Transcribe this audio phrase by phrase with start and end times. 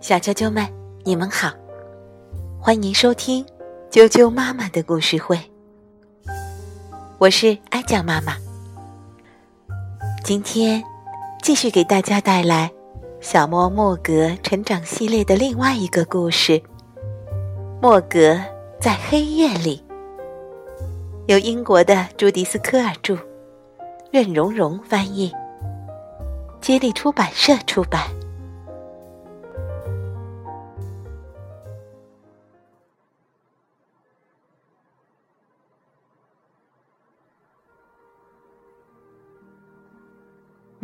[0.00, 0.66] 小啾啾们，
[1.04, 1.52] 你们好，
[2.58, 3.44] 欢迎收听
[3.90, 5.38] 啾啾妈妈的故事会。
[7.18, 8.36] 我是哀酱妈妈，
[10.24, 10.82] 今天
[11.42, 12.70] 继续给大家带来
[13.20, 16.52] 小莫莫格成长系列的另外一个故事
[17.82, 18.40] 《莫格
[18.80, 19.84] 在黑夜里》，
[21.26, 23.18] 由英国的朱迪斯科尔著，
[24.12, 25.32] 任蓉蓉翻译，
[26.60, 28.00] 接力出版社出版。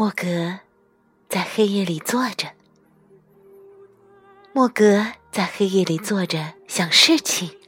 [0.05, 0.59] 莫格
[1.31, 2.49] 在黑夜里坐着。
[4.53, 7.59] 莫格在黑夜里坐着想事情。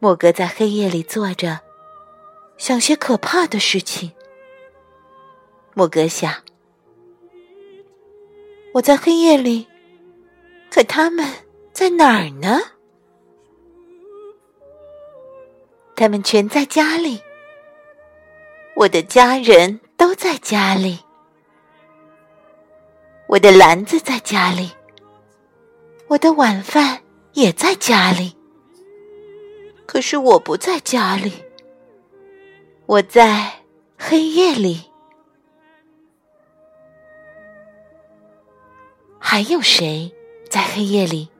[0.00, 1.60] 莫格在黑夜里坐着，
[2.58, 4.10] 想些可怕的事情。
[5.74, 6.42] 莫格想：
[8.74, 9.68] 我在黑夜里，
[10.72, 11.24] 可他们
[11.72, 12.58] 在哪儿呢？
[15.94, 17.22] 他们全在家里。
[18.74, 19.78] 我的家人。
[20.12, 20.98] 都在家里，
[23.28, 24.70] 我的篮子在家里，
[26.06, 28.36] 我的晚饭也在家里。
[29.86, 31.32] 可是我不在家里，
[32.84, 33.64] 我在
[33.96, 34.82] 黑夜里。
[39.18, 40.14] 还有谁
[40.50, 41.30] 在黑夜里？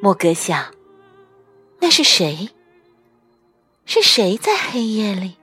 [0.00, 0.74] 莫格想，
[1.78, 2.48] 那是谁？
[3.84, 5.36] 是谁在黑夜里？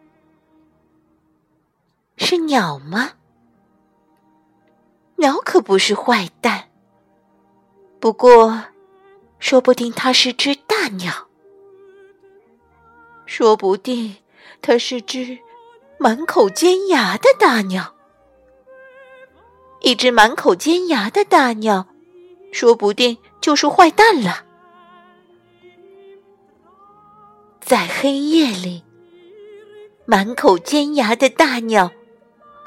[2.30, 3.11] 是鸟吗？
[5.16, 6.67] 鸟可不是坏蛋。
[8.02, 8.66] 不过，
[9.39, 11.30] 说不定它是只大鸟。
[13.25, 14.17] 说不定
[14.61, 15.39] 它是只
[15.97, 17.95] 满口尖牙的大鸟。
[19.80, 21.88] 一只满口尖牙的大鸟，
[22.52, 24.44] 说不定就是坏蛋了。
[27.62, 28.84] 在黑夜里，
[30.06, 31.90] 满口尖牙的大鸟。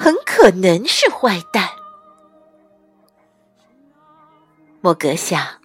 [0.02, 1.68] 很可能是坏蛋，
[4.80, 5.60] 莫格想。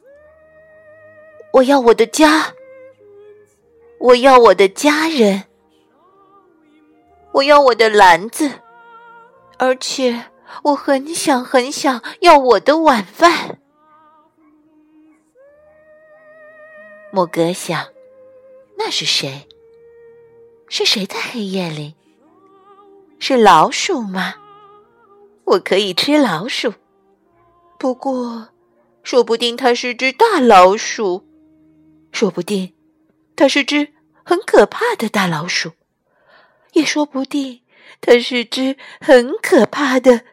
[1.53, 2.53] 我要我的家，
[3.97, 5.45] 我要我的家人，
[7.31, 8.59] 我要我的篮子，
[9.57, 10.25] 而且
[10.63, 13.61] 我很想很想要我的晚饭。
[17.09, 17.87] 莫格想，
[18.77, 19.47] 那是谁？
[20.67, 21.95] 是谁在黑夜里？
[23.27, 24.35] 是老鼠吗？
[25.45, 26.75] 我可以吃老鼠，
[27.79, 28.49] 不过，
[29.01, 31.25] 说不定它是只大老鼠，
[32.11, 32.75] 说不定
[33.35, 33.91] 它是只
[34.23, 35.71] 很可怕的大老鼠，
[36.73, 37.61] 也说不定
[37.99, 40.23] 它是只很可怕的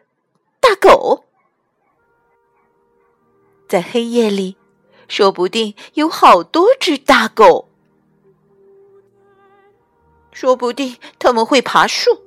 [0.59, 1.25] 大狗。
[3.67, 4.55] 在黑夜里，
[5.07, 7.71] 说不定有好多只大狗，
[10.31, 12.21] 说不定他们会爬树。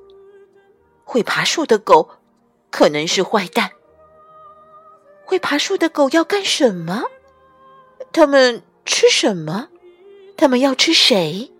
[1.17, 2.11] 会爬树的狗
[2.71, 3.71] 可能是坏蛋。
[5.25, 7.05] 会爬树的狗要干什么？
[8.13, 9.71] 他们吃什么？
[10.37, 11.51] 他们要吃谁？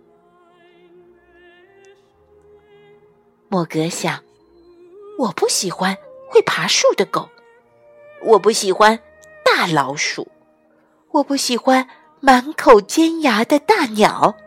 [3.49, 4.23] 莫格想：
[5.17, 5.97] 我不喜欢
[6.29, 7.27] 会爬树的狗，
[8.21, 8.99] 我不喜欢
[9.43, 10.27] 大老鼠，
[11.09, 14.37] 我不喜欢满口尖牙的大鸟。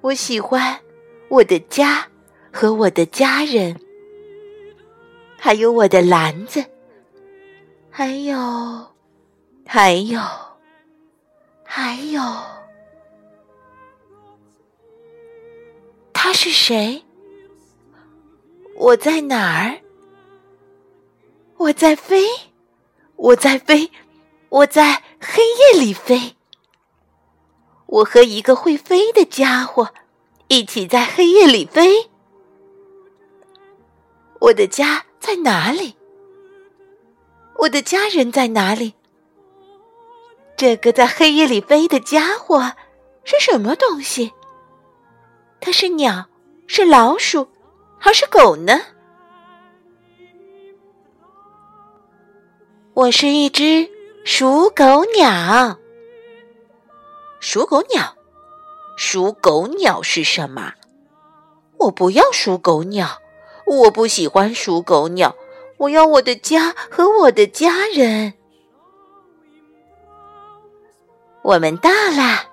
[0.00, 0.80] 我喜欢
[1.28, 2.08] 我的家。
[2.52, 3.80] 和我的家人，
[5.38, 6.64] 还有我的篮子，
[7.90, 8.86] 还有，
[9.66, 10.20] 还有，
[11.64, 12.20] 还有，
[16.12, 17.04] 他是谁？
[18.74, 19.80] 我在哪儿？
[21.56, 22.24] 我在飞，
[23.16, 23.90] 我在飞，
[24.48, 26.36] 我在黑夜里飞。
[27.86, 29.92] 我和一个会飞的家伙
[30.48, 32.07] 一起在黑夜里飞。
[34.40, 35.96] 我的家在哪里？
[37.56, 38.94] 我的家人在哪里？
[40.56, 42.72] 这个在黑夜里飞的家伙
[43.24, 44.32] 是什么东西？
[45.60, 46.28] 它是鸟，
[46.68, 47.48] 是老鼠，
[47.98, 48.80] 还是狗呢？
[52.94, 53.88] 我是一只
[54.24, 55.78] 属狗鸟。
[57.40, 58.16] 属狗鸟，
[58.96, 60.74] 属狗鸟是什么？
[61.76, 63.20] 我不要属狗鸟。
[63.68, 65.36] 我不喜欢属狗鸟，
[65.76, 68.34] 我要我的家和我的家人。
[71.42, 72.50] 我们到了，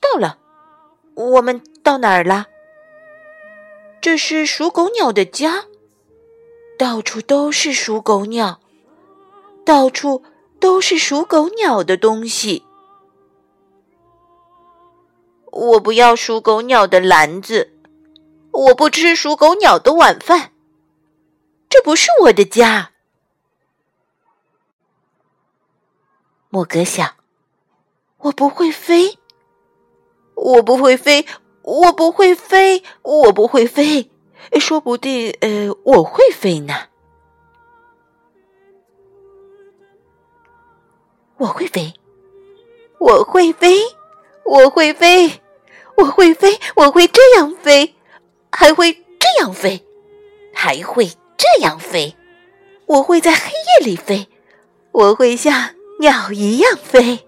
[0.00, 0.38] 到了，
[1.14, 2.46] 我们到哪儿了？
[4.00, 5.64] 这是属狗鸟的家，
[6.78, 8.60] 到处都是属狗鸟，
[9.64, 10.22] 到处
[10.60, 12.63] 都是属狗鸟的东西。
[15.54, 17.72] 我不要属狗鸟的篮子，
[18.50, 20.50] 我不吃属狗鸟的晚饭。
[21.68, 22.90] 这不是我的家。
[26.48, 27.14] 莫格想，
[28.18, 29.16] 我不会飞，
[30.34, 31.24] 我不会飞，
[31.62, 34.10] 我不会飞，我不会飞。
[34.58, 36.74] 说不定，呃，我会飞呢。
[41.36, 41.94] 我会飞，
[42.98, 43.78] 我会飞，
[44.44, 45.40] 我会飞。
[45.96, 47.94] 我会飞，我会这样飞，
[48.50, 49.84] 还会这样飞，
[50.52, 52.16] 还会这样飞。
[52.86, 54.28] 我会在黑夜里飞，
[54.92, 57.26] 我会像鸟一样飞。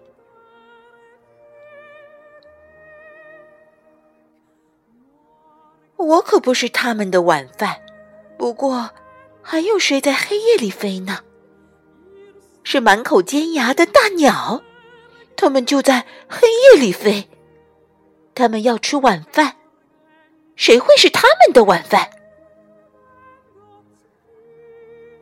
[5.97, 7.81] 我可不是他们的晚饭。
[8.37, 8.91] 不过，
[9.41, 11.21] 还有谁在黑夜里飞呢？
[12.63, 14.63] 是满口尖牙的大鸟，
[15.37, 17.29] 它们就在黑夜里飞。
[18.37, 19.57] 他们要吃晚饭，
[20.57, 22.11] 谁会是他们的晚饭？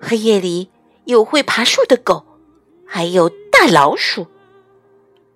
[0.00, 0.70] 黑夜里
[1.04, 2.26] 有会爬树的狗，
[2.84, 4.26] 还有大老鼠，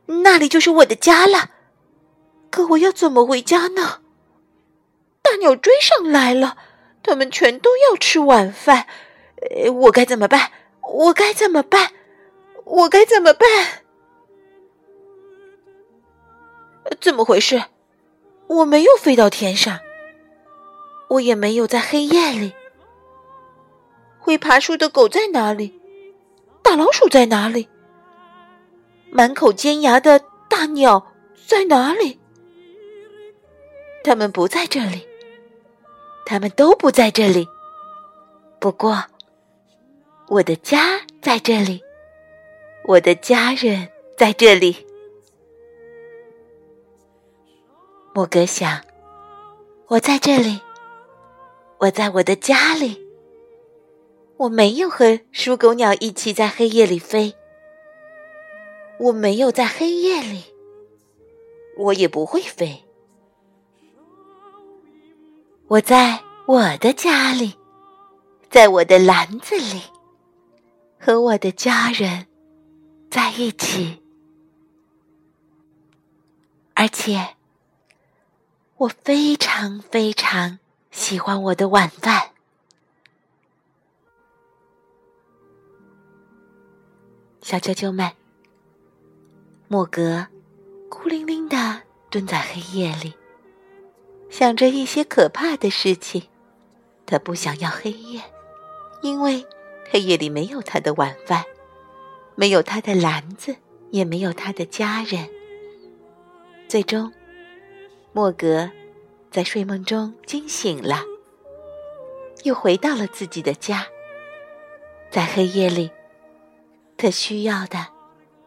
[0.07, 1.51] 那里就是我的家了。
[2.51, 4.01] 可我要怎么回家呢？
[5.23, 6.57] 大鸟追上来了，
[7.03, 8.89] 他们全都要吃晚饭，
[9.83, 10.51] 我该怎么办？
[10.83, 11.93] 我该怎么办？
[12.65, 13.85] 我该怎么办？
[17.01, 17.65] 怎么回事？
[18.47, 19.79] 我没有飞到天上，
[21.09, 22.53] 我也没有在黑夜里。
[24.19, 25.81] 会爬树的狗在哪里？
[26.63, 27.69] 大老鼠在哪里？
[29.11, 31.13] 满口尖牙的大鸟
[31.47, 32.19] 在哪里？
[34.03, 35.07] 他们不在这里，
[36.25, 37.47] 他们都不在这里。
[38.59, 39.05] 不过，
[40.29, 41.83] 我的家在这里，
[42.85, 44.88] 我的家人在这里。
[48.15, 48.83] 莫格想，
[49.87, 50.61] 我在这里，
[51.79, 53.07] 我在我的家里。
[54.39, 57.35] 我没有和属狗鸟一起在黑夜里飞，
[58.99, 60.45] 我没有在黑夜里，
[61.77, 62.85] 我也不会飞。
[65.67, 67.55] 我在我的家里，
[68.49, 69.83] 在我的篮子里，
[70.99, 72.27] 和我的家人
[73.11, 74.03] 在一起，
[76.75, 77.38] 而且。
[78.79, 80.61] 我非常非常
[80.93, 82.31] 喜欢我的晚饭，
[87.43, 88.13] 小啾啾们。
[89.67, 90.29] 莫格
[90.89, 93.15] 孤零零的蹲在黑夜里，
[94.31, 96.29] 想着一些可怕的事情。
[97.05, 98.23] 他不想要黑夜，
[99.03, 99.45] 因为
[99.91, 101.45] 黑夜里没有他的晚饭，
[102.37, 103.57] 没有他的篮子，
[103.91, 105.29] 也没有他的家人。
[106.69, 107.13] 最终。
[108.13, 108.69] 莫格
[109.31, 111.03] 在睡梦中惊醒了，
[112.43, 113.87] 又回到了自己的家。
[115.11, 115.91] 在黑夜里，
[116.97, 117.87] 他需要的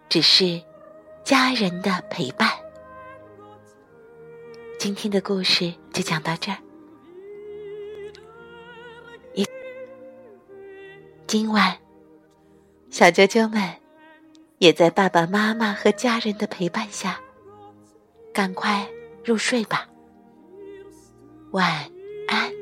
[0.10, 0.62] 只是
[1.24, 2.50] 家人的陪伴。
[4.78, 6.58] 今天的故事就讲到这儿。
[9.34, 9.48] 一
[11.27, 11.77] 今晚，
[12.89, 13.75] 小啾啾们
[14.58, 17.22] 也在爸爸妈妈和家人的陪伴下，
[18.34, 18.88] 赶快。
[19.24, 19.88] 入睡吧，
[21.51, 21.70] 晚
[22.28, 22.61] 安。